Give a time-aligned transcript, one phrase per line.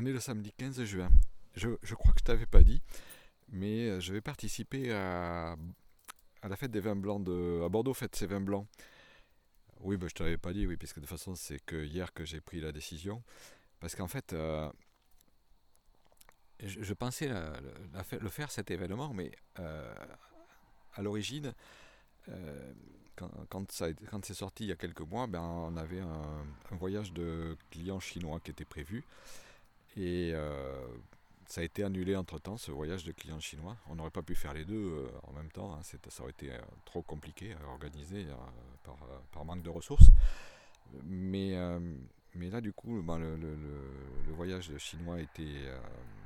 [0.00, 1.10] on est le samedi 15 juin.
[1.54, 2.80] Je, crois que je t'avais pas dit,
[3.48, 5.56] mais je vais participer à,
[6.42, 8.66] la fête des vins blancs de, à Bordeaux, fête ces vins blancs.
[9.80, 12.24] Oui, bah, je l'avais pas dit, oui, puisque de toute façon, c'est que hier que
[12.24, 13.22] j'ai pris la décision.
[13.78, 14.70] Parce qu'en fait, euh,
[16.62, 19.94] je, pensais le faire cet événement, mais euh,
[20.94, 21.52] à l'origine,
[22.28, 22.72] euh,
[23.16, 27.56] quand, quand, c'est sorti il y a quelques mois, ben, on avait un, voyage de
[27.70, 29.04] clients chinois qui était prévu.
[29.96, 30.34] Et
[31.50, 33.76] ça a été annulé entre-temps, ce voyage de clients chinois.
[33.88, 35.80] On n'aurait pas pu faire les deux euh, en même temps, hein.
[35.82, 38.92] ça aurait été euh, trop compliqué à organiser euh,
[39.32, 40.10] par, manque de ressources.
[41.04, 41.56] Mais,
[42.34, 45.70] mais là, du coup, ben, le, voyage chinois était,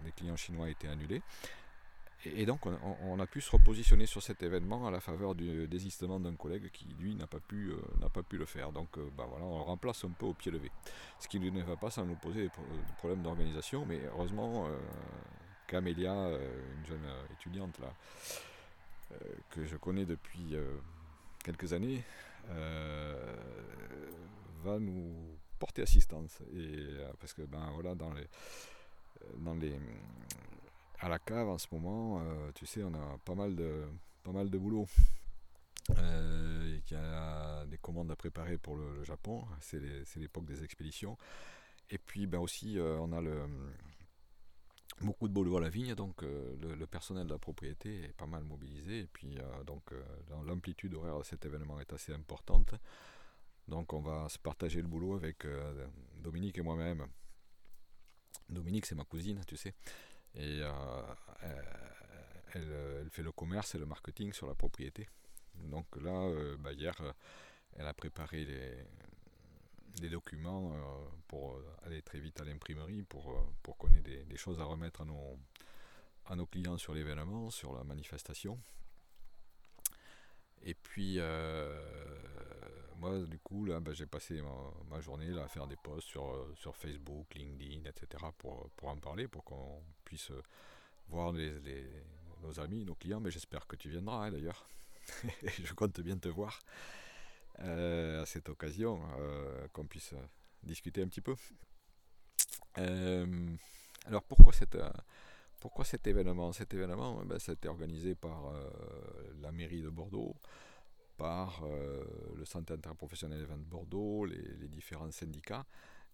[0.04, 1.20] les clients chinois étaient annulés.
[2.26, 6.18] Et, donc, on, a pu se repositionner sur cet événement à la faveur du désistement
[6.20, 8.72] d'un collègue qui, lui, n'a pas, pu, n'a pas pu le faire.
[8.72, 10.70] Donc, ben, voilà, on le remplace un peu au pied levé.
[11.18, 12.50] Ce qui ne va pas sans nous poser des
[12.98, 14.68] problèmes d'organisation, mais heureusement,
[15.66, 17.06] Camélia, une jeune
[17.38, 17.92] étudiante là,
[19.50, 20.56] que je connais depuis
[21.42, 22.02] quelques années,
[24.62, 25.12] va nous
[25.58, 26.40] porter assistance.
[26.54, 26.86] Et,
[27.20, 28.26] parce que ben, voilà, dans les,
[29.38, 29.74] dans les
[31.00, 33.84] à la cave en ce moment, euh, tu sais, on a pas mal de,
[34.22, 34.86] pas mal de boulot.
[35.98, 39.80] Euh, il y a des commandes à préparer pour le, Japon, c'est
[40.16, 41.18] l'époque des expéditions.
[41.90, 43.46] Et puis ben aussi, euh, on a le,
[45.02, 48.44] beaucoup de boulot à la vigne, donc le, personnel de la propriété est pas mal
[48.44, 49.00] mobilisé.
[49.00, 49.82] Et puis donc
[50.46, 52.74] l'amplitude horaire de cet événement est assez importante.
[53.68, 55.46] Donc on va se partager le boulot avec
[56.16, 57.06] Dominique et moi-même.
[58.48, 59.74] Dominique, c'est ma cousine, tu sais.
[60.36, 61.02] Et euh,
[62.54, 65.08] elle, fait le commerce et le marketing sur la propriété.
[65.54, 67.12] Donc là, euh, bah, hier, euh,
[67.74, 70.76] elle a préparé les, documents
[71.28, 75.04] pour aller très vite à l'imprimerie pour, pour qu'on ait des, choses à remettre à
[75.04, 75.38] nos,
[76.26, 78.60] à nos clients sur l'événement, sur la manifestation.
[80.62, 81.18] Et puis,
[82.98, 84.40] moi, du coup, là, bah, j'ai passé
[84.90, 88.24] ma, journée là, à faire des posts sur, sur Facebook, LinkedIn, etc.
[88.38, 90.42] pour, pour en parler, pour qu'on puisse euh,
[91.08, 91.32] voir
[92.42, 94.66] nos amis, nos clients, mais j'espère que tu viendras hein, d'ailleurs.
[95.62, 96.60] je compte bien te voir
[97.60, 100.14] euh, à cette occasion, euh, qu'on puisse
[100.62, 101.36] discuter un petit peu.
[102.76, 104.52] alors pourquoi
[105.84, 106.52] cet événement?
[106.52, 108.52] Cet événement, eh ben, ça a été organisé par
[109.40, 110.36] la mairie de Bordeaux,
[111.16, 111.62] par
[112.36, 115.64] le Centre interprofessionnel de Bordeaux, les, différents syndicats.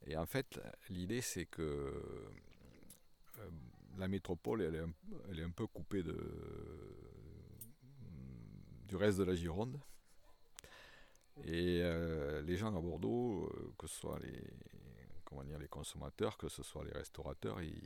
[0.07, 1.93] Et en fait, l'idée, c'est que
[3.99, 6.03] la métropole, elle est, un, peu coupée
[8.89, 9.79] du reste de la Gironde.
[11.45, 14.43] Et euh, les gens à Bordeaux, euh, que ce soit les,
[15.25, 17.81] comment dire, les consommateurs, que ce soit les restaurateurs, ils,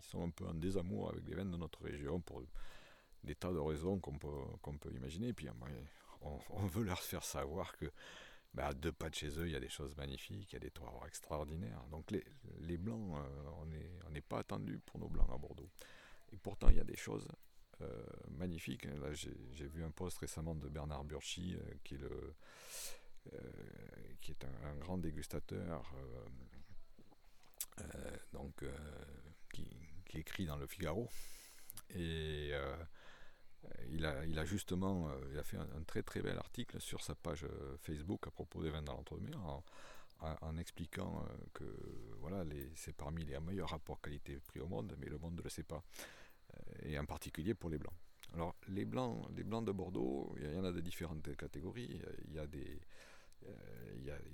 [0.00, 2.42] sont un peu en désamour avec les vins de notre région pour
[3.22, 4.28] des tas de raisons qu'on peut,
[4.80, 5.32] peut imaginer.
[6.24, 7.90] On, on, veut leur faire savoir que
[8.54, 10.56] bah, à deux pas de chez eux, il y a des choses magnifiques, il y
[10.56, 11.82] a des toits extraordinaires.
[11.90, 12.24] Donc les,
[12.60, 13.50] les blancs, euh,
[14.06, 15.68] on n'est pas attendu pour nos blancs à Bordeaux.
[16.32, 17.26] Et pourtant, il y a des choses
[17.80, 18.84] euh, magnifiques.
[18.84, 22.34] Là, j'ai vu un post récemment de Bernard Burchi, euh, qui est, le,
[24.20, 25.92] qui est un, grand dégustateur,
[28.32, 28.64] donc,
[29.52, 29.68] qui,
[30.06, 31.08] qui, écrit dans le Figaro.
[31.90, 32.52] Et
[33.90, 37.76] il a, justement euh, a fait un, très très bel article sur sa page euh,
[37.78, 39.40] Facebook à propos des vins dans l'entre-deux-mer
[40.20, 41.64] en, expliquant euh, que
[42.20, 42.44] voilà,
[42.76, 45.82] c'est parmi les meilleurs rapports qualité-prix au monde, mais le monde ne le sait pas,
[46.82, 47.92] et en particulier pour les blancs.
[48.32, 52.00] Alors les blancs, les blancs de Bordeaux, il y en a de différentes catégories.
[52.26, 52.46] Il y a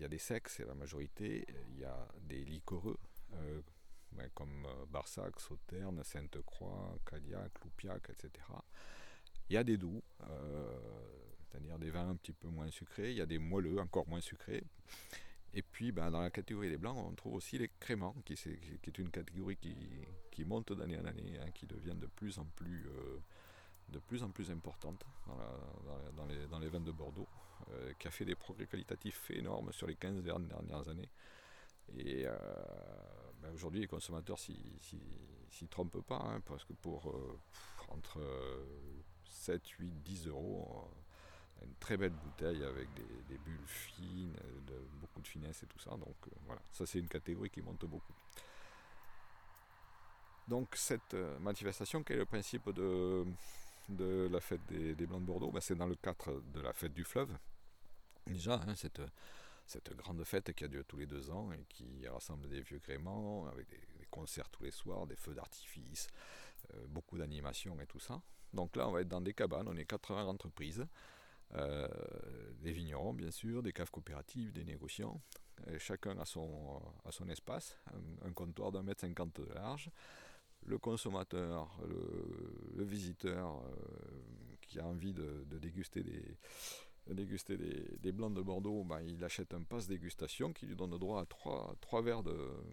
[0.09, 1.45] des, secs, c'est la majorité.
[1.71, 2.99] Il y a des liquoreux,
[4.35, 8.31] comme Barsac, Sauterne, Sainte-Croix, Cadillac, Loupiac, etc.
[9.50, 10.78] Il y a des doux, euh,
[11.43, 13.11] c'est-à-dire des vins un petit peu moins sucrés.
[13.11, 14.62] Il y a des moelleux, encore moins sucrés.
[15.55, 18.81] Et puis, ben, dans la catégorie des blancs, on trouve aussi les créments, qui, est,
[18.81, 22.45] qui est une catégorie qui, monte d'année en année, hein, qui devient de plus en
[22.54, 23.19] plus, euh,
[23.89, 25.04] de plus, en plus importante
[26.16, 26.27] dans,
[26.60, 27.28] les, vins de Bordeaux,
[27.72, 31.10] euh, qui a fait des progrès qualitatifs énormes sur les 15 dernières années.
[31.98, 32.25] Et
[33.42, 37.13] ben, aujourd'hui, les consommateurs s'y trompent pas, hein, parce que pour
[37.89, 38.21] entre
[39.30, 40.88] 7, 8, 10 euros.
[41.62, 44.34] Une très belle bouteille avec des, bulles fines,
[45.00, 45.91] beaucoup de finesse et tout ça.
[45.91, 48.15] Donc euh, voilà, ça c'est une catégorie qui monte beaucoup.
[50.48, 53.27] Donc cette euh, manifestation, quel est le principe de,
[53.98, 57.04] la fête des, Blancs de Bordeaux ben, C'est dans le cadre de la fête du
[57.04, 57.36] fleuve.
[58.27, 59.03] Déjà, hein, cette,
[59.66, 62.78] cette grande fête qui a lieu tous les deux ans et qui rassemble des vieux
[62.78, 63.78] gréments avec des,
[64.10, 66.09] concerts tous les soirs, des feux d'artifice,
[66.89, 68.21] beaucoup d'animations et tout ça.
[68.53, 70.86] Donc là, on va être dans des cabanes, on est 80 entreprises,
[71.53, 75.21] des vignerons bien sûr, des caves coopératives, des négociants.
[75.78, 76.80] chacun a son,
[77.10, 77.77] son espace,
[78.24, 79.91] un, comptoir d'un mètre cinquante de large.
[80.66, 81.80] Le consommateur,
[82.77, 83.63] le, visiteur
[84.60, 86.03] qui a envie de déguster
[87.56, 91.27] des, blancs de Bordeaux, ben, il achète un passe dégustation qui lui donne droit à
[91.27, 92.22] trois, trois verres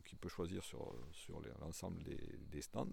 [0.06, 2.88] qu'il peut choisir sur, sur l'ensemble des, stands.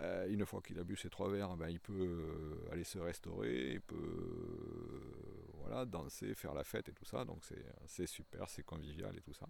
[0.00, 2.98] Euh, une fois qu'il a bu ces trois verres, ben, il peut euh, aller se
[2.98, 7.24] restaurer, il peut euh, voilà, danser, faire la fête et tout ça.
[7.24, 7.42] Donc
[7.86, 9.46] c'est super, c'est convivial et tout ça.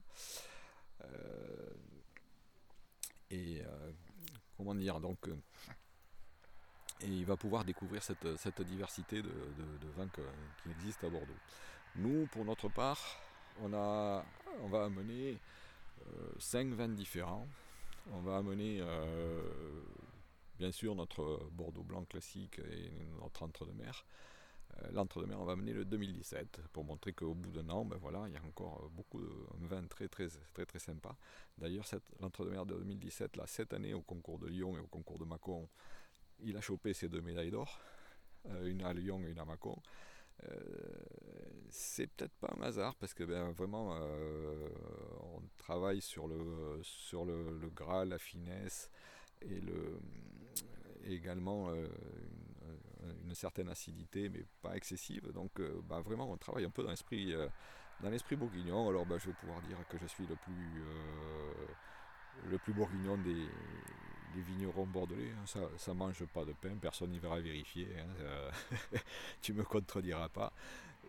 [3.30, 3.62] et
[4.56, 5.28] comment dire, donc
[7.00, 9.30] et il va pouvoir découvrir cette, diversité de,
[9.96, 11.32] vins qui existe à Bordeaux.
[11.96, 12.98] Nous, pour notre part,
[13.60, 14.24] on, a,
[14.62, 15.38] on va amener
[16.00, 17.46] euh, cinq vins différents.
[18.12, 19.42] On va amener euh,
[20.58, 22.90] bien sûr notre Bordeaux blanc classique et
[23.20, 24.04] notre entre-de-mer.
[24.76, 28.24] Euh, l'entre-de-mer, on va amener le 2017 pour montrer qu'au bout d'un an, ben voilà,
[28.28, 31.16] il y a encore beaucoup de vins très très très très sympas.
[31.56, 31.86] D'ailleurs,
[32.20, 35.68] l'entre-de-mer de 2017, là, cette année au concours de Lyon et au concours de Mâcon,
[36.40, 37.80] il a chopé ses deux médailles d'or,
[38.46, 39.76] euh, une à Lyon et une à Mâcon.
[40.44, 40.50] Euh,
[41.70, 44.68] c'est peut-être pas un hasard parce que ben, vraiment euh,
[45.34, 48.90] on travaille sur le sur le, gras, la finesse
[49.42, 49.98] et le
[51.06, 51.70] également
[53.24, 55.32] une, certaine acidité mais pas excessive.
[55.32, 57.34] Donc ben, vraiment on travaille un peu dans l'esprit
[58.10, 58.88] l'esprit bourguignon.
[58.88, 60.82] Alors ben, je vais pouvoir dire que je suis le plus
[62.46, 63.48] le plus bourguignon des,
[64.34, 68.50] vignerons bordelais, hein, ça, ça mange pas de pain, personne n'y verra vérifier, hein, euh,
[69.42, 70.52] tu me contrediras pas.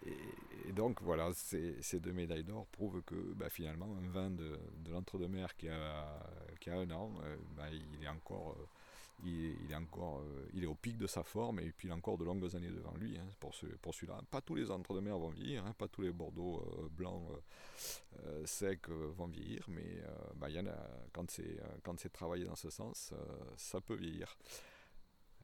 [0.06, 4.92] Et, donc voilà, ces, deux médailles d'or prouvent que bah, finalement un vin de, de
[4.92, 6.20] l'entre-deux-mer qui a,
[6.68, 8.56] un an, euh, bah, il est encore...
[8.60, 8.66] Euh,
[9.26, 10.24] il encore,
[10.54, 12.70] il est au pic de sa forme et puis il a encore de longues années
[12.70, 14.22] devant lui hein, pour, ce, celui-là.
[14.32, 17.22] Pas tous les entre-deux-mer vont vieillir, pas tous les Bordeaux blancs
[18.26, 20.62] euh, secs euh, vont vieillir, mais euh, bah, y
[21.14, 21.30] quand
[22.00, 23.14] c'est travaillé dans ce sens,
[23.56, 24.38] ça peut vieillir.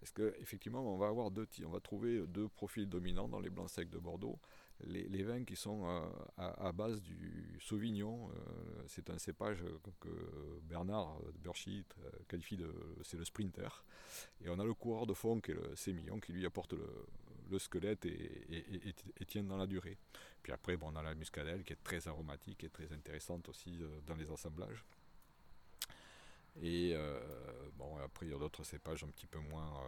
[0.06, 3.72] Est-ce qu'effectivement, on va avoir deux, on va trouver deux profils dominants dans les blancs
[3.72, 4.38] secs de Bordeaux.
[4.84, 5.88] Les, vins qui sont
[6.38, 8.30] à, base du Sauvignon,
[8.88, 9.64] c'est un cépage
[10.02, 10.10] que,
[10.64, 11.86] Bernard Berchit
[12.28, 12.70] qualifie de
[13.02, 13.84] c'est le sprinter.
[14.44, 16.86] Et on a le coureur de fond qui est le sémillon qui lui apporte le,
[17.50, 18.96] le squelette et,
[19.28, 19.98] tient dans la durée.
[20.42, 23.82] Puis après, bon, on a la muscadelle qui est très aromatique et très intéressante aussi
[23.82, 24.84] euh, dans les assemblages.
[26.62, 27.20] Et euh,
[27.78, 29.82] bon, après, il y a d'autres cépages un petit peu moins,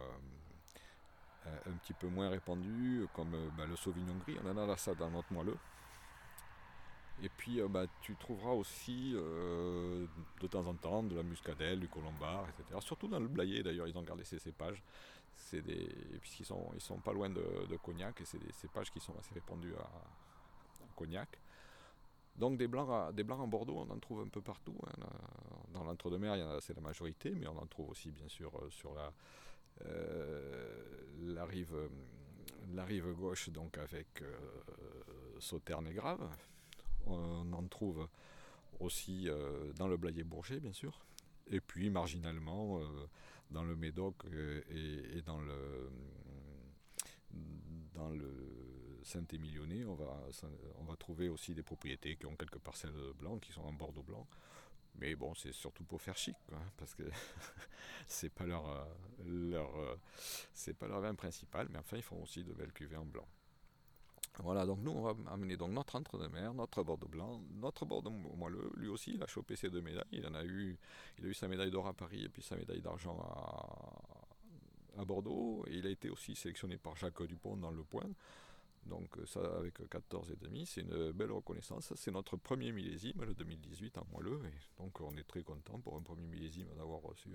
[1.46, 4.36] euh, un petit peu moins répandus, comme bah, le Sauvignon gris.
[4.44, 5.56] On en a là ça dans notre moelleux.
[7.20, 12.46] Et puis bah, tu trouveras aussi de temps en temps de la muscadelle, du colombard,
[12.48, 12.78] etc.
[12.80, 14.80] Surtout dans le blayé d'ailleurs, ils ont gardé ces cépages
[15.38, 15.88] c'est des
[16.20, 17.42] puisqu'ils sont ils sont pas loin de,
[17.82, 19.88] Cognac et c'est des cépages qui sont assez répandus à,
[20.96, 21.28] Cognac.
[22.38, 24.76] Donc des blancs, en Bordeaux, on en trouve un peu partout.
[24.86, 25.06] Hein.
[25.72, 29.12] Dans l'entre-deux-mer, c'est la majorité, mais on en trouve aussi bien sûr euh, sur la,
[29.84, 30.80] euh,
[31.20, 31.74] la, rive,
[33.14, 34.36] gauche, donc avec euh,
[35.40, 36.26] Sauterne et Grave.
[37.06, 38.08] On en trouve
[38.80, 39.28] aussi
[39.76, 41.00] dans le Blayet Bourget, bien sûr.
[41.50, 42.80] Et puis marginalement
[43.50, 44.60] dans le Médoc euh,
[45.16, 45.90] et, dans le
[47.94, 48.67] dans le
[49.08, 50.20] Saint-Émilionnais, on va,
[50.78, 54.02] on va trouver aussi des propriétés qui ont quelques parcelles blancs, qui sont en Bordeaux
[54.02, 54.26] blanc.
[55.00, 56.36] Mais bon, c'est surtout pour faire chic,
[56.76, 57.04] parce que
[58.08, 58.88] c'est pas leur,
[59.24, 59.98] leur
[60.54, 63.26] c'est pas leur vin principal, mais enfin ils font aussi de belles cuvées en blanc.
[64.40, 68.70] Voilà, donc nous, on va amener donc notre entre-de-mer, notre Bordeaux blanc, notre Bordeaux moelleux.
[68.76, 70.04] Lui aussi, il a chopé ses deux médailles.
[70.12, 70.78] Il en a eu,
[71.18, 73.18] il a eu sa médaille d'or à Paris et puis sa médaille d'argent
[74.96, 75.64] à, Bordeaux.
[75.66, 78.10] Et il a été aussi sélectionné par Jacques Dupont dans Le Point.
[78.86, 81.92] Donc ça, avec 14 et demi, c'est une belle reconnaissance.
[81.94, 84.40] C'est notre premier millésime, le 2018 en moelleux.
[84.46, 87.30] Et donc on est très content pour un premier millésime d'avoir reçu,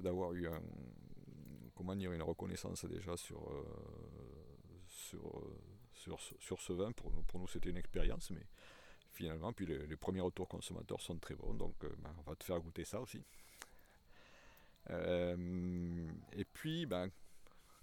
[0.00, 0.60] d'avoir eu un,
[1.74, 3.62] comment dire, une reconnaissance déjà sur, euh,
[4.88, 6.92] sur, euh, sur, ce vin.
[6.92, 8.46] Pour nous, c'était une expérience, mais
[9.12, 12.44] finalement, puis les, premiers retours consommateurs sont très bons, donc euh, ben, on va te
[12.44, 13.22] faire goûter ça aussi.
[14.90, 17.10] Euh, et puis, ben,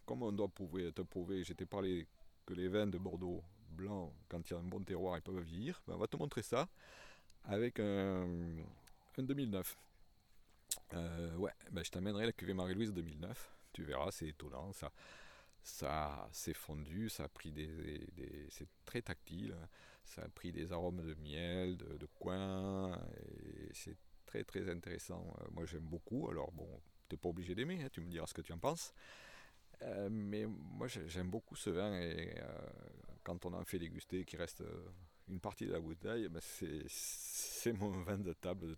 [0.05, 2.07] comme on doit prouver, te prouver, j'étais parlé
[2.53, 5.81] les vins de Bordeaux blancs, quand il y a un bon terroir, ils peuvent vieillir,
[5.87, 6.67] ben, on va te montrer ça
[7.45, 8.27] avec un,
[9.17, 9.77] 2009.
[11.37, 13.57] ouais, ben, je t'amènerai la cuvée Marie-Louise 2009.
[13.73, 14.73] Tu verras, c'est étonnant.
[14.73, 14.91] Ça,
[15.63, 18.07] ça s'est fondu, ça a pris des,
[18.49, 19.55] c'est très tactile,
[20.03, 22.99] ça a pris des arômes de miel, de, coin,
[23.73, 25.33] c'est très très intéressant.
[25.51, 26.67] moi j'aime beaucoup, alors bon,
[27.07, 28.93] tu n'es pas obligé d'aimer, hein, tu me diras ce que tu en penses.
[30.09, 32.35] Mais moi j'aime beaucoup ce vin et
[33.23, 34.63] quand on en fait déguster, qu'il reste
[35.31, 38.75] une partie de la bouteille, ben c'est mon vin de table.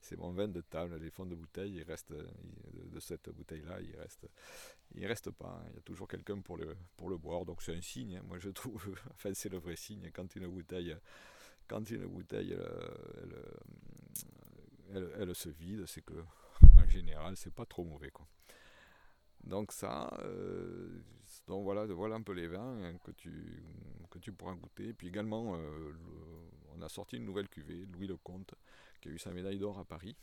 [0.00, 0.96] C'est mon vin de table.
[1.00, 4.28] Les fonds de bouteille, il reste de, cette bouteille-là, il reste,
[4.94, 5.60] il reste pas.
[5.62, 5.66] Hein.
[5.70, 7.44] Il y a toujours quelqu'un pour le, pour le boire.
[7.44, 8.16] Donc c'est un signe.
[8.16, 8.22] Hein.
[8.26, 10.96] Moi je trouve, enfin c'est le vrai signe quand une bouteille,
[11.66, 12.56] quand une bouteille,
[14.92, 16.22] elle, elle, se vide, c'est que
[16.76, 18.26] en général c'est pas trop mauvais quoi.
[19.46, 21.02] Donc ça, euh,
[21.46, 23.62] donc voilà, voilà un peu les vins hein, que, tu,
[24.10, 24.92] que tu pourras goûter.
[24.94, 25.92] Puis également, euh,
[26.76, 28.54] on a sorti une nouvelle cuvée, Louis le Comte,
[29.00, 30.16] qui a eu sa médaille d'or à Paris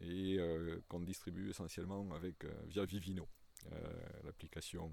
[0.00, 3.26] et euh, qu'on distribue essentiellement avec via Vivino,
[4.24, 4.90] l'application,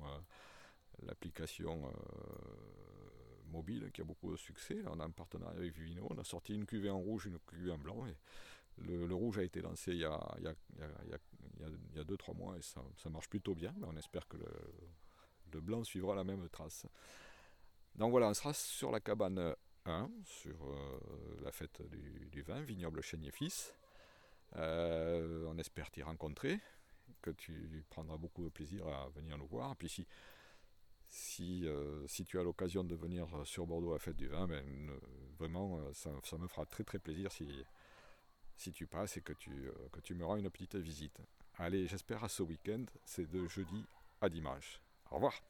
[3.51, 4.79] mobile qui a beaucoup de succès.
[4.87, 6.07] on a un partenariat avec Vivino.
[6.09, 8.03] On a sorti une cuvée en rouge, une cuvée en blanc.
[8.77, 13.73] Le, rouge a été lancé il y a 2-3 mois et ça, marche plutôt bien,
[13.83, 16.85] on espère que le, blanc suivra la même trace.
[17.95, 19.55] Donc voilà, on sera sur la cabane
[19.85, 20.99] 1, sur euh,
[21.41, 21.81] la fête
[22.29, 23.73] du, vin, vignoble Chênier Fils.
[24.57, 26.59] Euh, on espère t'y rencontrer,
[27.21, 29.71] que tu prendras beaucoup de plaisir à venir nous voir.
[29.71, 30.05] Et puis
[31.07, 34.91] si, euh, tu as l'occasion de venir sur Bordeaux à la fête du vin, ben,
[35.39, 37.47] vraiment, ça, ça, me fera très très plaisir si,
[38.57, 41.19] si tu passes et que tu, euh, que tu me rends une petite visite.
[41.57, 43.85] Allez, j'espère à ce week-end, c'est de jeudi
[44.21, 44.81] à dimanche.
[45.11, 45.41] Au revoir.